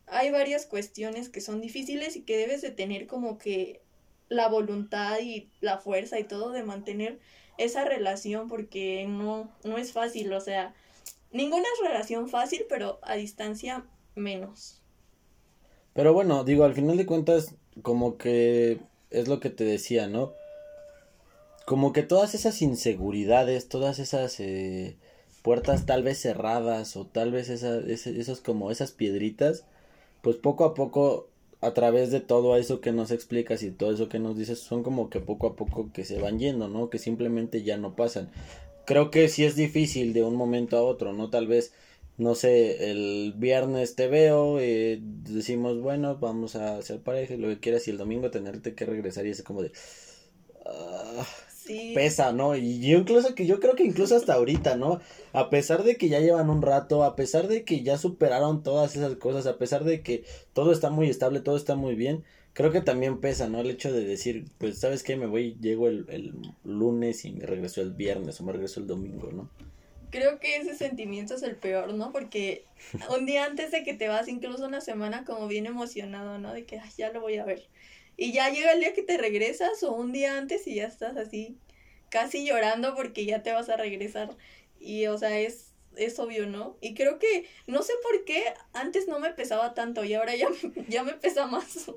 [0.07, 3.81] hay varias cuestiones que son difíciles y que debes de tener como que
[4.29, 7.19] la voluntad y la fuerza y todo de mantener
[7.57, 10.73] esa relación porque no, no es fácil, o sea,
[11.31, 14.81] ninguna es relación fácil, pero a distancia menos.
[15.95, 18.79] Pero bueno, digo, al final de cuentas, como que
[19.11, 20.33] es lo que te decía, ¿no?
[21.65, 24.97] Como que todas esas inseguridades, todas esas eh,
[25.41, 29.63] puertas tal vez cerradas o tal vez esas, esas, como esas piedritas,
[30.21, 31.29] pues poco a poco
[31.61, 34.83] a través de todo eso que nos explicas y todo eso que nos dices son
[34.83, 36.89] como que poco a poco que se van yendo, ¿no?
[36.89, 38.29] Que simplemente ya no pasan.
[38.85, 41.29] Creo que sí es difícil de un momento a otro, ¿no?
[41.29, 41.71] Tal vez,
[42.17, 47.47] no sé, el viernes te veo, eh, decimos, bueno, vamos a hacer pareja y lo
[47.49, 49.71] que quieras y el domingo tenerte que regresar y es como de...
[50.65, 51.23] Uh,
[51.93, 52.55] pesa, ¿no?
[52.55, 54.99] Y yo incluso que yo creo que incluso hasta ahorita, ¿no?
[55.33, 58.95] A pesar de que ya llevan un rato, a pesar de que ya superaron todas
[58.95, 60.23] esas cosas, a pesar de que
[60.53, 62.23] todo está muy estable, todo está muy bien,
[62.53, 63.61] creo que también pesa, ¿no?
[63.61, 65.15] El hecho de decir, pues, ¿sabes qué?
[65.15, 68.87] Me voy, llego el, el lunes y me regreso el viernes o me regreso el
[68.87, 69.49] domingo, ¿no?
[70.15, 72.11] Creo que ese sentimiento es el peor, ¿no?
[72.11, 72.65] Porque
[73.17, 76.53] un día antes de que te vas, incluso una semana, como bien emocionado, ¿no?
[76.53, 77.67] De que ya lo voy a ver.
[78.15, 81.17] Y ya llega el día que te regresas o un día antes y ya estás
[81.17, 81.57] así
[82.09, 84.37] casi llorando porque ya te vas a regresar.
[84.79, 86.77] Y o sea, es, es obvio, ¿no?
[86.79, 90.47] Y creo que, no sé por qué, antes no me pesaba tanto y ahora ya
[90.87, 91.91] ya me pesa más.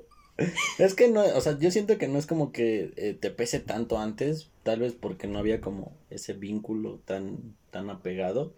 [0.77, 3.59] Es que no, o sea, yo siento que no es como que eh, te pese
[3.59, 8.53] tanto antes, tal vez porque no había como ese vínculo tan, tan apegado.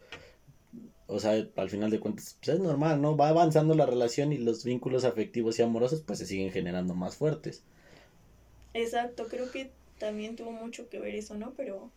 [1.07, 3.17] O sea, al final de cuentas, pues es normal, ¿no?
[3.17, 7.15] Va avanzando la relación y los vínculos afectivos y amorosos pues se siguen generando más
[7.15, 7.63] fuertes.
[8.73, 11.53] Exacto, creo que también tuvo mucho que ver eso, ¿no?
[11.55, 11.91] Pero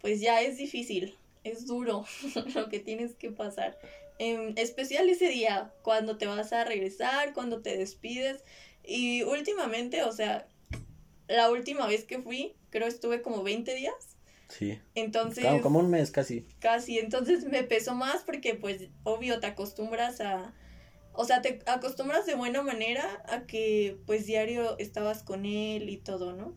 [0.00, 2.04] pues ya es difícil, es duro
[2.54, 3.78] lo que tienes que pasar.
[4.18, 8.44] En especial ese día, cuando te vas a regresar, cuando te despides.
[8.86, 10.46] Y últimamente, o sea,
[11.28, 13.94] la última vez que fui, creo estuve como 20 días.
[14.48, 14.78] Sí.
[14.94, 15.44] Entonces.
[15.62, 16.46] como un mes casi.
[16.60, 16.98] Casi.
[16.98, 20.54] Entonces me pesó más porque, pues, obvio, te acostumbras a.
[21.12, 25.96] O sea, te acostumbras de buena manera a que, pues, diario estabas con él y
[25.96, 26.54] todo, ¿no?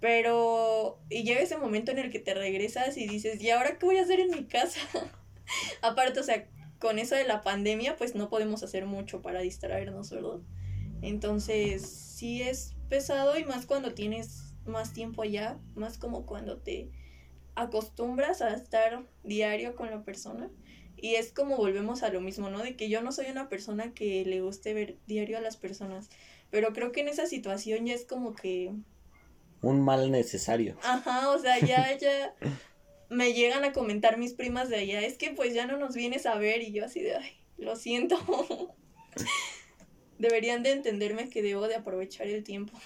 [0.00, 0.98] Pero.
[1.10, 3.98] Y llega ese momento en el que te regresas y dices, ¿y ahora qué voy
[3.98, 4.80] a hacer en mi casa?
[5.82, 10.10] Aparte, o sea, con eso de la pandemia, pues no podemos hacer mucho para distraernos,
[10.10, 10.40] ¿verdad?
[11.02, 16.90] Entonces, sí es pesado y más cuando tienes más tiempo allá, más como cuando te
[17.54, 20.50] acostumbras a estar diario con la persona.
[20.96, 22.62] Y es como volvemos a lo mismo, ¿no?
[22.62, 26.10] De que yo no soy una persona que le guste ver diario a las personas.
[26.50, 28.74] Pero creo que en esa situación ya es como que
[29.62, 30.76] un mal necesario.
[30.82, 32.34] Ajá, o sea, ya, ya
[33.08, 36.26] me llegan a comentar mis primas de allá, es que pues ya no nos vienes
[36.26, 38.16] a ver y yo así de, ay, lo siento.
[40.20, 42.78] Deberían de entenderme que debo de aprovechar el tiempo.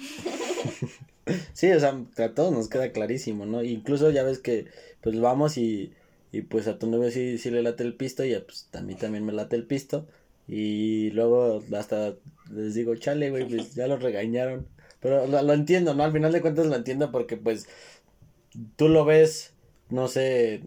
[1.53, 3.65] sí, o sea, a todos nos queda clarísimo, ¿no?
[3.65, 4.67] Incluso ya ves que
[5.01, 5.93] pues vamos y,
[6.31, 8.95] y pues a tu novio sí, sí le late el pisto y pues a mí
[8.95, 10.07] también me late el pisto.
[10.47, 12.15] Y luego hasta
[12.53, 14.69] les digo, chale, güey, pues ya lo regañaron.
[15.01, 16.05] Pero lo, entiendo, ¿no?
[16.05, 17.67] Al final de cuentas lo entiendo porque pues
[18.77, 19.55] tú lo ves,
[19.91, 20.63] no sé,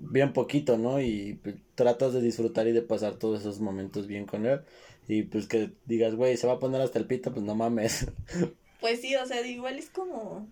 [0.00, 1.00] bien poquito, ¿no?
[1.02, 4.62] Y pues, tratas de disfrutar y de pasar todos esos momentos bien con él.
[5.08, 8.06] Y pues que digas, güey, se va a poner hasta el pito, pues no mames.
[8.80, 10.46] Pues sí, o sea, igual es como...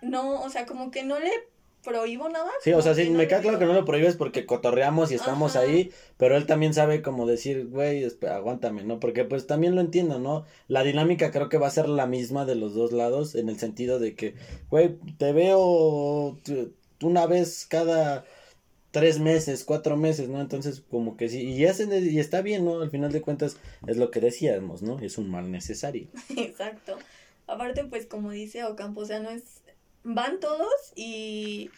[0.00, 1.32] No, o sea, como que no le
[1.82, 2.50] prohíbo nada.
[2.62, 5.56] Sí, o sea, sí, me queda claro que no lo prohíbes porque cotorreamos y estamos
[5.56, 5.64] Ajá.
[5.64, 9.00] ahí, pero él también sabe como decir, güey, aguántame, ¿no?
[9.00, 10.44] Porque pues también lo entiendo, ¿no?
[10.68, 13.58] La dinámica creo que va a ser la misma de los dos lados, en el
[13.58, 14.34] sentido de que,
[14.70, 16.38] güey, te veo
[17.02, 18.24] una vez cada
[18.98, 20.40] tres meses, cuatro meses, ¿no?
[20.40, 22.80] Entonces, como que sí, y, es, y está bien, ¿no?
[22.80, 23.56] Al final de cuentas,
[23.86, 24.98] es lo que decíamos, ¿no?
[25.00, 26.08] Es un mal necesario.
[26.36, 26.98] Exacto.
[27.46, 29.42] Aparte, pues, como dice Ocampo, o sea, no es
[30.04, 31.70] van todos y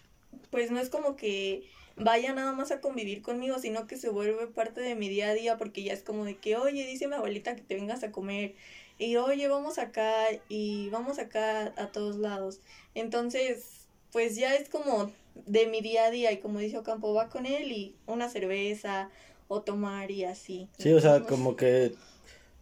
[0.51, 1.65] pues no es como que
[1.97, 5.35] vaya nada más a convivir conmigo, sino que se vuelve parte de mi día a
[5.35, 8.13] día porque ya es como de que, oye, dice mi abuelita que te vengas a
[8.13, 8.55] comer
[8.99, 12.61] y oye, vamos acá y vamos acá a todos lados.
[12.95, 15.11] Entonces, pues ya es como
[15.47, 19.11] de mi día a día y como dice Ocampo, va con él y una cerveza
[19.49, 20.69] o tomar y así.
[20.79, 21.93] Sí, o sea, como que,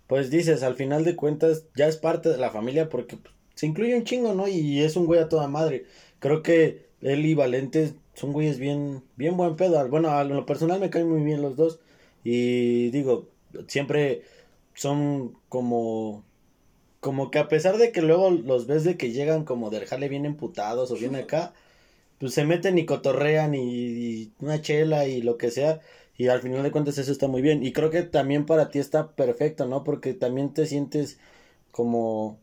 [0.07, 3.19] pues dices, al final de cuentas ya es parte de la familia porque
[3.55, 4.49] se incluye un chingo, ¿no?
[4.49, 5.85] Y es un güey a toda madre.
[6.19, 9.87] Creo que él y Valente son güeyes bien, bien buen pedo.
[9.89, 11.81] Bueno, a lo personal me caen muy bien los dos.
[12.25, 13.29] Y digo,
[13.67, 14.23] siempre
[14.75, 16.25] son como
[17.01, 20.09] como que a pesar de que luego los ves de que llegan como de dejarle
[20.09, 21.55] bien emputados o bien acá,
[22.19, 25.81] pues se meten y cotorrean y, una chela y lo que sea.
[26.17, 27.65] Y al final de cuentas eso está muy bien.
[27.65, 29.85] Y creo que también para ti está perfecto, ¿no?
[29.85, 31.19] Porque también te sientes
[31.71, 32.41] como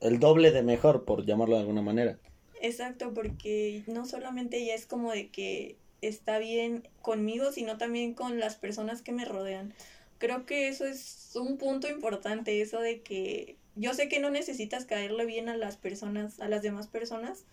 [0.00, 2.18] el doble de mejor, por llamarlo de alguna manera.
[2.60, 8.38] Exacto, porque no solamente ella es como de que está bien conmigo, sino también con
[8.38, 9.74] las personas que me rodean.
[10.18, 14.84] Creo que eso es un punto importante, eso de que yo sé que no necesitas
[14.84, 17.44] caerle bien a las personas, a las demás personas,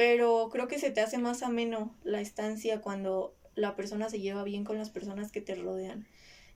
[0.00, 4.44] pero creo que se te hace más ameno la estancia cuando la persona se lleva
[4.44, 6.06] bien con las personas que te rodean.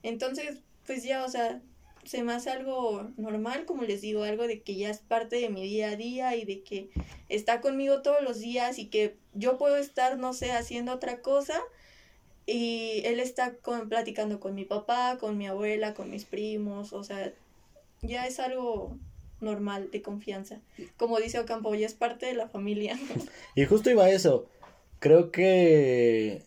[0.01, 1.61] Entonces, pues ya, o sea,
[2.05, 5.49] se me hace algo normal, como les digo, algo de que ya es parte de
[5.49, 6.89] mi día a día y de que
[7.29, 11.61] está conmigo todos los días y que yo puedo estar, no sé, haciendo otra cosa
[12.47, 17.03] y él está con, platicando con mi papá, con mi abuela, con mis primos, o
[17.03, 17.31] sea,
[18.01, 18.97] ya es algo
[19.45, 20.59] normal, de confianza.
[20.97, 22.99] Como dice Ocampo, ya es parte de la familia.
[23.55, 24.47] Y justo iba a eso.
[24.99, 26.43] Creo que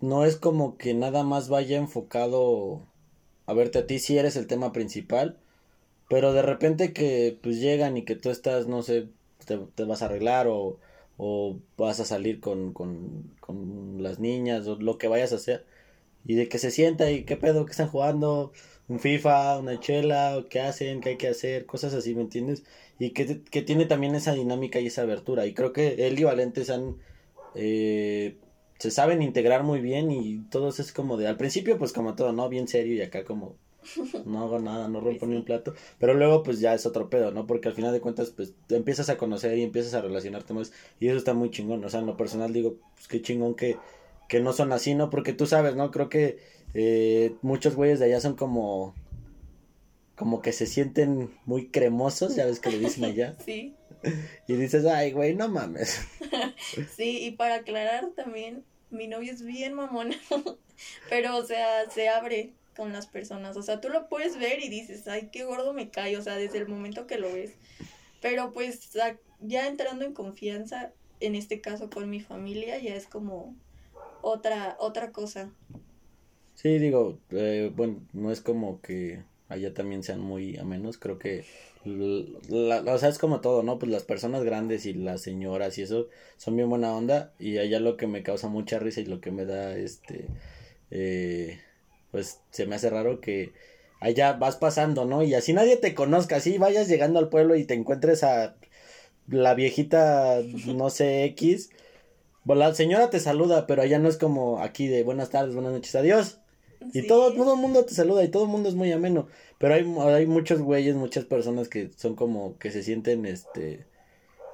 [0.00, 2.82] no es como que nada más vaya enfocado
[3.46, 5.38] a verte a ti si eres el tema principal,
[6.08, 9.08] pero de repente que pues llegan y que tú estás, no sé,
[9.44, 10.78] te, te vas a arreglar o,
[11.16, 15.64] o vas a salir con, con, con las niñas o lo que vayas a hacer
[16.24, 18.52] y de que se sienta y qué pedo, que están jugando,
[18.92, 22.62] un FIFA, una chela, qué hacen, qué hay que hacer, cosas así, ¿me entiendes?
[22.98, 25.46] Y que, que tiene también esa dinámica y esa abertura.
[25.46, 26.96] Y creo que él y Valentes han,
[27.54, 28.36] eh,
[28.78, 32.32] se saben integrar muy bien y todos es como de, al principio pues como todo,
[32.32, 32.48] ¿no?
[32.50, 33.56] Bien serio y acá como,
[34.26, 37.30] no hago nada, no rompo ni un plato, pero luego pues ya es otro pedo,
[37.30, 37.46] ¿no?
[37.46, 40.72] Porque al final de cuentas pues te empiezas a conocer y empiezas a relacionarte más
[41.00, 43.78] y eso está muy chingón, o sea, en lo personal digo, pues qué chingón que,
[44.28, 45.08] que no son así, ¿no?
[45.08, 45.90] Porque tú sabes, ¿no?
[45.90, 46.38] Creo que
[46.74, 48.94] eh, muchos güeyes de allá son como
[50.14, 53.34] como que se sienten muy cremosos, ya ves que le dicen allá.
[53.44, 53.74] Sí.
[54.48, 56.00] Y dices, ay, güey, no mames.
[56.96, 60.12] sí, y para aclarar también, mi novio es bien mamón,
[61.08, 64.68] pero, o sea, se abre con las personas, o sea, tú lo puedes ver y
[64.68, 67.52] dices, ay, qué gordo me cae, o sea, desde el momento que lo ves.
[68.20, 68.90] Pero pues
[69.40, 73.54] ya entrando en confianza, en este caso con mi familia, ya es como
[74.20, 75.50] otra, otra cosa.
[76.62, 81.44] Sí, digo, eh, bueno, no es como que allá también sean muy amenos, creo que,
[81.84, 83.78] la, o sea, es como todo, ¿no?
[83.80, 87.80] Pues las personas grandes y las señoras y eso son bien buena onda y allá
[87.80, 90.26] lo que me causa mucha risa y lo que me da, este,
[90.92, 91.60] eh,
[92.12, 93.52] pues se me hace raro que
[94.00, 95.24] allá vas pasando, ¿no?
[95.24, 98.56] Y así nadie te conozca, así vayas llegando al pueblo y te encuentres a
[99.28, 101.70] la viejita, no sé, X.
[102.46, 105.94] La señora te saluda, pero allá no es como aquí de buenas tardes, buenas noches,
[105.96, 106.41] adiós.
[106.92, 109.28] Y todo, todo el mundo te saluda y todo el mundo es muy ameno.
[109.58, 113.86] Pero hay, hay muchos güeyes, muchas personas que son como que se sienten, este,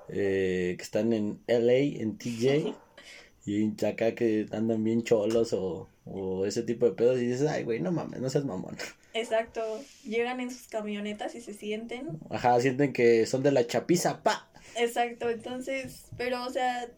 [0.08, 2.74] eh, que están en LA, en TJ,
[3.46, 7.64] y acá que andan bien cholos o, o ese tipo de pedos y dices, ay,
[7.64, 8.76] güey, no mames, no seas mamón.
[9.14, 9.62] Exacto,
[10.04, 12.18] llegan en sus camionetas y se sienten.
[12.30, 14.48] Ajá, sienten que son de la chapiza, pa.
[14.76, 16.88] Exacto, entonces, pero o sea,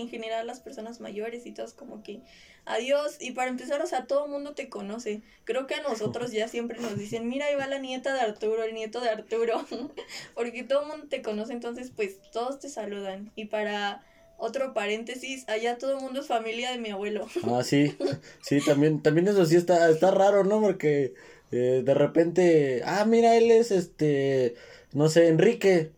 [0.00, 2.20] en general las personas mayores y todos como que
[2.64, 5.22] adiós y para empezar, o sea, todo el mundo te conoce.
[5.44, 8.62] Creo que a nosotros ya siempre nos dicen, mira, ahí va la nieta de Arturo,
[8.64, 9.66] el nieto de Arturo,
[10.34, 14.04] porque todo el mundo te conoce, entonces pues todos te saludan y para
[14.40, 17.26] otro paréntesis, allá todo el mundo es familia de mi abuelo.
[17.44, 17.96] Ah, sí,
[18.42, 20.60] sí, también, también eso sí está, está raro, ¿no?
[20.60, 21.14] Porque
[21.52, 24.54] eh, de repente, ah, mira, él es este,
[24.92, 25.92] no sé, Enrique.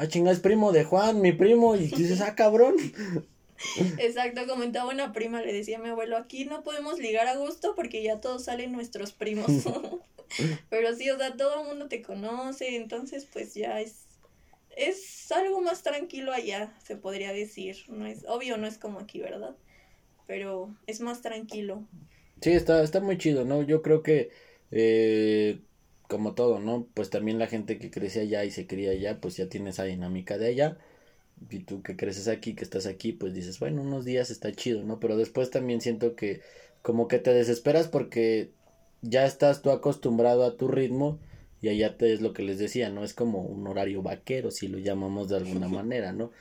[0.00, 2.74] Ah, chinga, es primo de Juan, mi primo, y dices, ah, cabrón.
[3.98, 7.74] Exacto, comentaba una prima, le decía a mi abuelo, aquí no podemos ligar a gusto
[7.74, 9.50] porque ya todos salen nuestros primos.
[10.70, 14.06] Pero sí, o sea, todo el mundo te conoce, entonces pues ya es
[14.74, 17.76] es algo más tranquilo allá, se podría decir.
[17.88, 19.54] No es obvio, no es como aquí, ¿verdad?
[20.26, 21.84] Pero es más tranquilo.
[22.40, 23.60] Sí, está está muy chido, ¿no?
[23.62, 24.30] Yo creo que
[24.70, 25.60] eh,
[26.10, 26.88] como todo, ¿no?
[26.94, 29.84] Pues también la gente que crece allá y se cría allá, pues ya tiene esa
[29.84, 30.78] dinámica de allá.
[31.50, 34.82] Y tú que creces aquí, que estás aquí, pues dices, bueno, unos días está chido,
[34.82, 34.98] ¿no?
[35.00, 36.40] Pero después también siento que
[36.82, 38.50] como que te desesperas porque
[39.02, 41.20] ya estás tú acostumbrado a tu ritmo
[41.62, 43.04] y allá te es lo que les decía, ¿no?
[43.04, 46.32] Es como un horario vaquero, si lo llamamos de alguna manera, ¿no?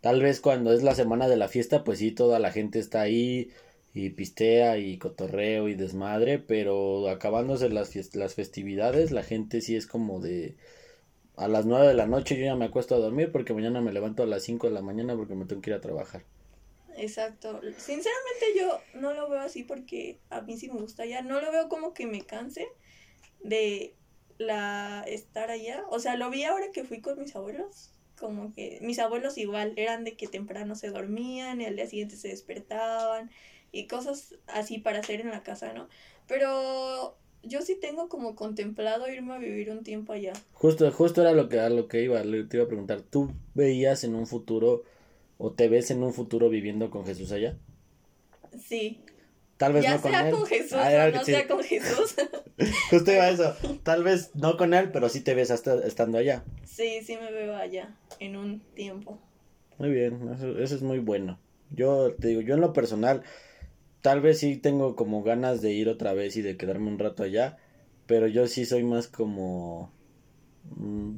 [0.00, 3.00] Tal vez cuando es la semana de la fiesta, pues sí, toda la gente está
[3.00, 3.50] ahí,
[3.98, 9.88] y pistea y cotorreo y desmadre, pero acabándose las, las festividades, la gente sí es
[9.88, 10.56] como de
[11.36, 13.92] a las nueve de la noche yo ya me acuesto a dormir porque mañana me
[13.92, 16.22] levanto a las cinco de la mañana porque me tengo que ir a trabajar.
[16.96, 17.60] Exacto.
[17.76, 21.22] Sinceramente yo no lo veo así porque a mí sí me gusta allá.
[21.22, 22.66] No lo veo como que me canse
[23.42, 23.94] de
[24.38, 25.84] la estar allá.
[25.90, 27.92] O sea, lo vi ahora que fui con mis abuelos.
[28.16, 32.16] Como que mis abuelos igual eran de que temprano se dormían y al día siguiente
[32.16, 33.30] se despertaban
[33.72, 35.88] y cosas así para hacer en la casa, ¿no?
[36.26, 40.32] Pero yo sí tengo como contemplado irme a vivir un tiempo allá.
[40.52, 44.04] Justo, justo era lo que, a lo que iba, te iba a preguntar, ¿tú veías
[44.04, 44.84] en un futuro
[45.38, 47.56] o te ves en un futuro viviendo con Jesús allá?
[48.58, 49.00] Sí.
[49.56, 50.30] Tal vez no con él.
[50.30, 52.14] con Jesús, ah, no sea con Jesús.
[52.90, 53.56] Justo iba eso.
[53.82, 56.44] Tal vez no con él, pero sí te ves hasta estando allá.
[56.64, 59.18] Sí, sí me veo allá en un tiempo.
[59.78, 61.40] Muy bien, eso, eso es muy bueno.
[61.70, 63.22] Yo te digo, yo en lo personal,
[64.02, 67.22] tal vez sí tengo como ganas de ir otra vez y de quedarme un rato
[67.22, 67.58] allá,
[68.06, 69.90] pero yo sí soy más como
[70.76, 71.16] mm,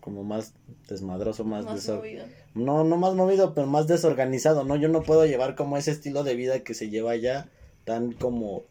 [0.00, 0.54] como más
[0.88, 1.64] desmadroso, más,
[2.54, 4.76] No, no más movido, pero más desorganizado, ¿no?
[4.76, 7.48] Yo no puedo llevar como ese estilo de vida que se lleva allá
[7.84, 8.62] tan como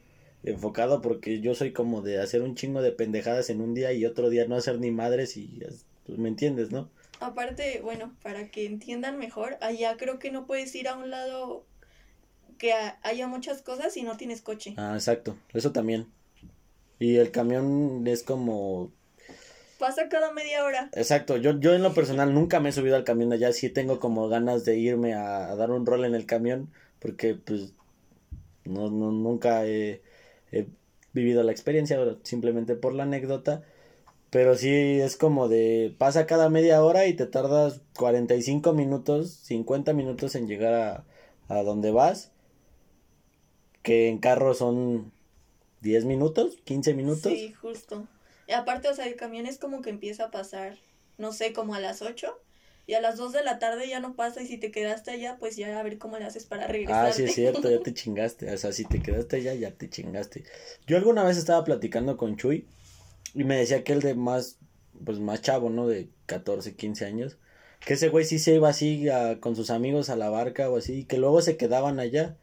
[0.43, 4.05] enfocado porque yo soy como de hacer un chingo de pendejadas en un día y
[4.05, 5.59] otro día no hacer ni madres y
[6.05, 6.89] pues, me entiendes, ¿no?
[7.19, 11.65] Aparte, bueno, para que entiendan mejor, allá creo que no puedes ir a un lado
[12.57, 14.73] que haya muchas cosas y no tienes coche.
[14.77, 16.07] Ah, exacto, eso también.
[16.99, 18.91] Y el camión es como...
[19.79, 20.89] Pasa cada media hora.
[20.93, 23.99] Exacto, yo, yo en lo personal nunca me he subido al camión allá, sí tengo
[23.99, 27.73] como ganas de irme a, dar un rol en el camión, porque pues
[28.63, 30.01] no, no nunca he,
[30.51, 30.67] he
[31.11, 33.63] vivido la experiencia, simplemente por la anécdota.
[34.29, 39.93] Pero sí es como de pasa cada media hora y te tardas 45 minutos, 50
[39.93, 41.05] minutos en llegar a,
[41.47, 42.31] a donde vas
[43.85, 45.11] que en carro son
[45.81, 47.31] 10 minutos, 15 minutos.
[47.31, 48.07] Sí, justo.
[48.47, 50.77] Y aparte, o sea, el camión es como que empieza a pasar,
[51.19, 52.35] no sé, como a las 8
[52.87, 55.37] y a las 2 de la tarde ya no pasa y si te quedaste allá,
[55.39, 57.05] pues ya a ver cómo le haces para regresar.
[57.05, 58.51] Ah, sí, es cierto, ya te chingaste.
[58.51, 60.43] O sea, si te quedaste allá, ya te chingaste.
[60.87, 62.65] Yo alguna vez estaba platicando con Chuy
[63.35, 64.57] y me decía que el de más,
[65.03, 65.87] pues más chavo, ¿no?
[65.87, 67.37] De 14, 15 años.
[67.85, 69.05] Que ese güey sí se iba así
[69.41, 72.35] con sus amigos a la barca o así, y que luego se quedaban allá.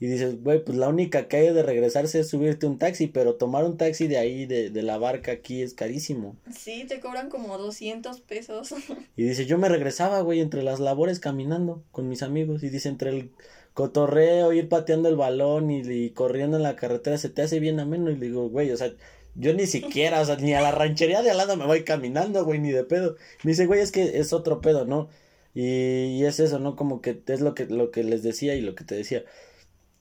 [0.00, 3.34] Y dices, güey, pues la única que hay de regresarse es subirte un taxi, pero
[3.34, 6.36] tomar un taxi de ahí, de, de la barca aquí, es carísimo.
[6.50, 8.74] Sí, te cobran como 200 pesos.
[9.16, 12.62] Y dice, yo me regresaba, güey, entre las labores caminando con mis amigos.
[12.62, 13.30] Y dice, entre el
[13.74, 17.78] cotorreo, ir pateando el balón y, y corriendo en la carretera, se te hace bien
[17.78, 18.10] ameno.
[18.10, 18.90] Y le digo, güey, o sea,
[19.34, 22.42] yo ni siquiera, o sea, ni a la ranchería de al lado me voy caminando,
[22.46, 23.16] güey, ni de pedo.
[23.42, 25.10] Me dice, güey, es que es otro pedo, ¿no?
[25.54, 26.74] Y, y es eso, ¿no?
[26.74, 29.24] Como que es lo que, lo que les decía y lo que te decía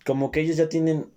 [0.05, 1.11] como que ellos ya tienen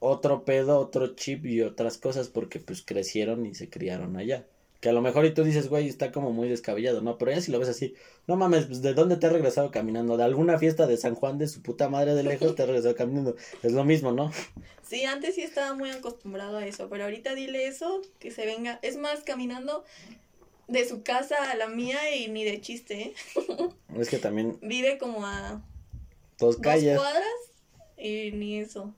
[0.00, 4.46] otro pedo, otro chip y otras cosas porque pues crecieron y se criaron allá.
[4.80, 7.16] Que a lo mejor y tú dices, güey, está como muy descabellado, ¿no?
[7.16, 7.94] Pero ya si lo ves así,
[8.26, 10.16] no mames, pues, ¿de dónde te has regresado caminando?
[10.16, 12.96] ¿De alguna fiesta de San Juan de su puta madre de lejos te has regresado
[12.96, 13.36] caminando?
[13.62, 14.32] Es lo mismo, ¿no?
[14.82, 18.78] Sí, antes sí estaba muy acostumbrado a eso, pero ahorita dile eso, que se venga.
[18.82, 19.84] Es más, caminando,
[20.68, 23.14] de su casa a la mía y ni de chiste, ¿eh?
[23.96, 25.62] Es que también Vive como a
[26.38, 26.98] dos dos calles.
[26.98, 27.24] cuadras
[28.02, 28.94] ni eso.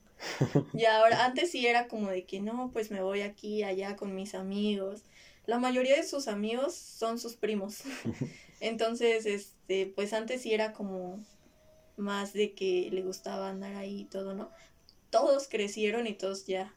[0.73, 4.15] Y ahora, antes sí era como de que no, pues me voy aquí, allá con
[4.15, 5.03] mis amigos.
[5.45, 7.83] La mayoría de sus amigos son sus primos.
[8.59, 11.23] Entonces, este, pues antes sí era como
[11.97, 14.49] más de que le gustaba andar ahí y todo, ¿no?
[15.09, 16.73] Todos crecieron y todos ya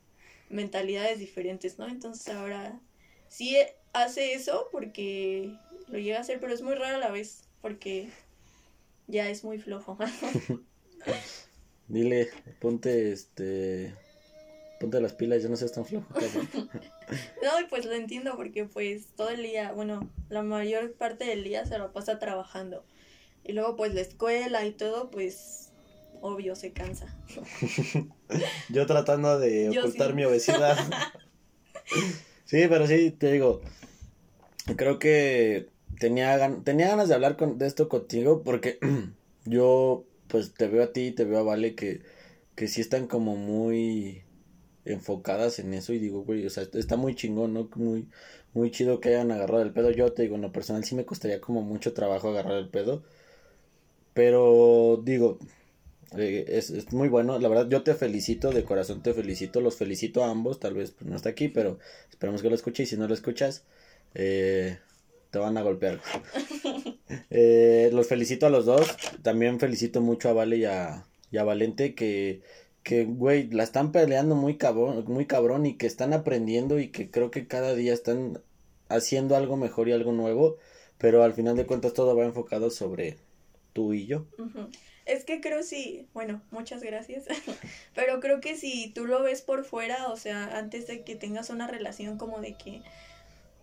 [0.51, 1.89] mentalidades diferentes, ¿no?
[1.89, 2.81] Entonces ahora
[3.29, 3.57] sí
[3.93, 5.55] hace eso porque
[5.89, 8.11] lo llega a hacer, pero es muy raro a la vez porque
[9.07, 9.99] ya es muy flojo.
[11.89, 12.29] Dile,
[12.61, 13.95] ponte este.
[14.81, 16.07] Ponte las pilas, ya no seas tan flojo.
[17.43, 21.43] No, y pues lo entiendo porque pues todo el día, bueno, la mayor parte del
[21.43, 22.85] día se lo pasa trabajando.
[23.45, 25.73] Y luego pues la escuela y todo, pues
[26.21, 27.17] obvio se cansa.
[28.69, 30.15] Yo tratando de Yo ocultar sí.
[30.17, 30.77] mi obesidad.
[32.45, 33.63] sí, pero sí, te digo.
[34.77, 38.79] Creo que tenía, gan- tenía ganas de hablar con, de esto contigo porque
[39.47, 42.03] yo, pues te veo a ti te veo a Vale que,
[42.57, 44.23] que sí están como muy
[44.85, 47.69] enfocadas en eso y digo, güey, o sea, está muy chingón, ¿no?
[47.77, 48.09] Muy,
[48.55, 49.91] muy chido que hayan agarrado el pedo.
[49.91, 53.03] Yo te digo, en lo personal sí me costaría como mucho trabajo agarrar el pedo.
[54.15, 55.39] Pero digo,
[56.17, 59.77] eh, es, es muy bueno, la verdad yo te felicito, de corazón te felicito, los
[59.77, 61.79] felicito a ambos, tal vez pues, no está aquí, pero
[62.11, 63.65] esperemos que lo escuche y si no lo escuchas,
[64.15, 64.79] eh,
[65.31, 66.01] te van a golpear.
[67.31, 71.05] Eh, los felicito a los dos, también felicito mucho a Vale y a,
[71.39, 72.43] a Valente que,
[72.83, 77.11] que, güey, la están peleando muy cabrón, muy cabrón y que están aprendiendo y que
[77.11, 78.41] creo que cada día están
[78.89, 80.57] haciendo algo mejor y algo nuevo,
[80.99, 83.17] pero al final de cuentas todo va enfocado sobre
[83.73, 84.27] tú y yo.
[85.05, 87.25] Es que creo sí, bueno, muchas gracias,
[87.95, 91.51] pero creo que si tú lo ves por fuera, o sea, antes de que tengas
[91.51, 92.83] una relación como de que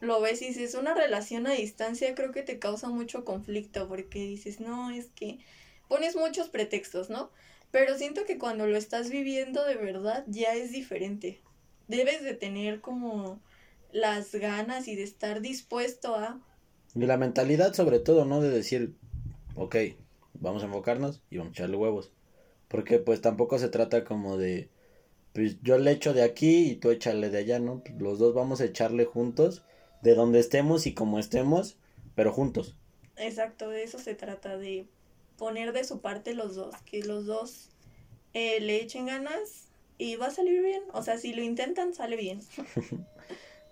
[0.05, 3.87] lo ves y si es una relación a distancia, creo que te causa mucho conflicto
[3.87, 5.39] porque dices, no, es que
[5.87, 7.31] pones muchos pretextos, ¿no?
[7.71, 11.41] Pero siento que cuando lo estás viviendo de verdad ya es diferente.
[11.87, 13.41] Debes de tener como
[13.91, 16.41] las ganas y de estar dispuesto a...
[16.95, 18.41] Y la mentalidad sobre todo, ¿no?
[18.41, 18.95] De decir,
[19.55, 19.75] ok,
[20.33, 22.11] vamos a enfocarnos y vamos a echarle huevos.
[22.67, 24.69] Porque pues tampoco se trata como de,
[25.33, 27.83] pues yo le echo de aquí y tú échale de allá, ¿no?
[27.99, 29.63] Los dos vamos a echarle juntos,
[30.05, 31.77] de donde estemos y como estemos,
[32.13, 32.75] pero juntos.
[33.17, 34.85] Exacto, de eso se trata, de
[35.35, 37.69] poner de su parte los dos, que los dos
[38.35, 39.65] eh, le echen ganas
[39.97, 40.83] y va a salir bien.
[40.93, 42.39] O sea, si lo intentan, sale bien.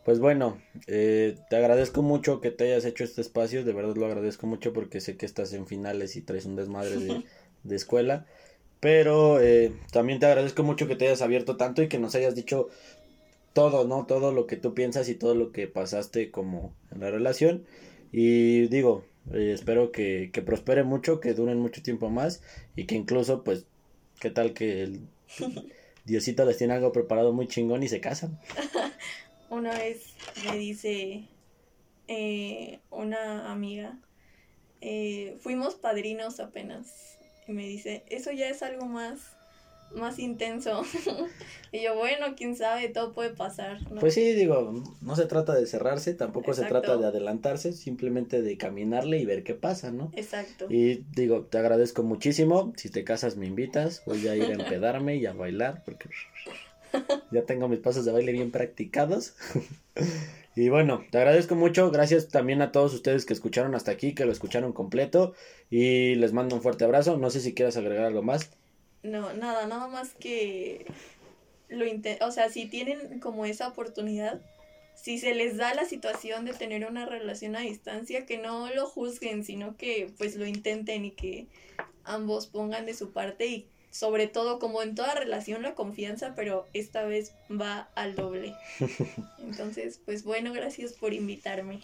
[0.03, 4.05] Pues bueno, eh, te agradezco mucho que te hayas hecho este espacio, de verdad lo
[4.05, 7.23] agradezco mucho porque sé que estás en finales y traes un desmadre de,
[7.63, 8.25] de escuela,
[8.81, 12.35] pero eh, también te agradezco mucho que te hayas abierto tanto y que nos hayas
[12.35, 12.67] dicho
[13.53, 14.05] todo, ¿no?
[14.05, 17.65] Todo lo que tú piensas y todo lo que pasaste como en la relación
[18.11, 22.41] y digo, eh, espero que, que prospere mucho, que duren mucho tiempo más
[22.75, 23.65] y que incluso pues,
[24.19, 25.07] ¿qué tal que el
[26.05, 28.39] Diosito les tiene algo preparado muy chingón y se casan?
[29.49, 30.13] Una vez
[30.45, 31.27] me dice
[32.07, 33.97] eh, una amiga,
[34.81, 39.35] eh, fuimos padrinos apenas, y me dice, eso ya es algo más,
[39.95, 40.83] más intenso.
[41.71, 43.81] y yo, bueno, quién sabe, todo puede pasar.
[43.91, 43.99] ¿no?
[43.99, 48.57] Pues sí, digo, no se trata de cerrarse, tampoco se trata de adelantarse, simplemente de
[48.57, 50.11] caminarle y ver qué pasa, ¿no?
[50.15, 50.67] Exacto.
[50.69, 55.17] Y digo, te agradezco muchísimo, si te casas me invitas, voy a ir a empedarme
[55.17, 56.09] y a bailar, porque
[57.31, 59.35] ya tengo mis pasos de baile bien practicados.
[60.55, 64.25] Y bueno, te agradezco mucho, gracias también a todos ustedes que escucharon hasta aquí, que
[64.25, 65.33] lo escucharon completo
[65.71, 68.51] y les mando un fuerte abrazo, no sé si quieras agregar algo más.
[69.03, 70.85] No, nada, nada más que
[71.69, 71.85] lo
[72.25, 74.41] o sea, si tienen como esa oportunidad,
[74.95, 78.87] si se les da la situación de tener una relación a distancia, que no lo
[78.87, 81.47] juzguen, sino que pues lo intenten y que
[82.03, 86.67] ambos pongan de su parte y sobre todo como en toda relación la confianza, pero
[86.73, 88.55] esta vez va al doble.
[89.39, 91.79] Entonces, pues bueno, gracias por invitarme.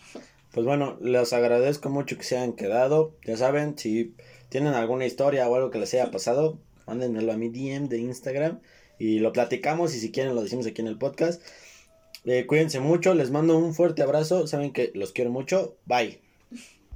[0.51, 3.15] Pues bueno, les agradezco mucho que se hayan quedado.
[3.25, 4.15] Ya saben, si
[4.49, 6.57] tienen alguna historia o algo que les haya pasado,
[6.89, 8.59] mándenmelo a mi DM de Instagram
[8.97, 11.41] y lo platicamos y si quieren lo decimos aquí en el podcast.
[12.25, 16.28] Eh, cuídense mucho, les mando un fuerte abrazo, saben que los quiero mucho, bye.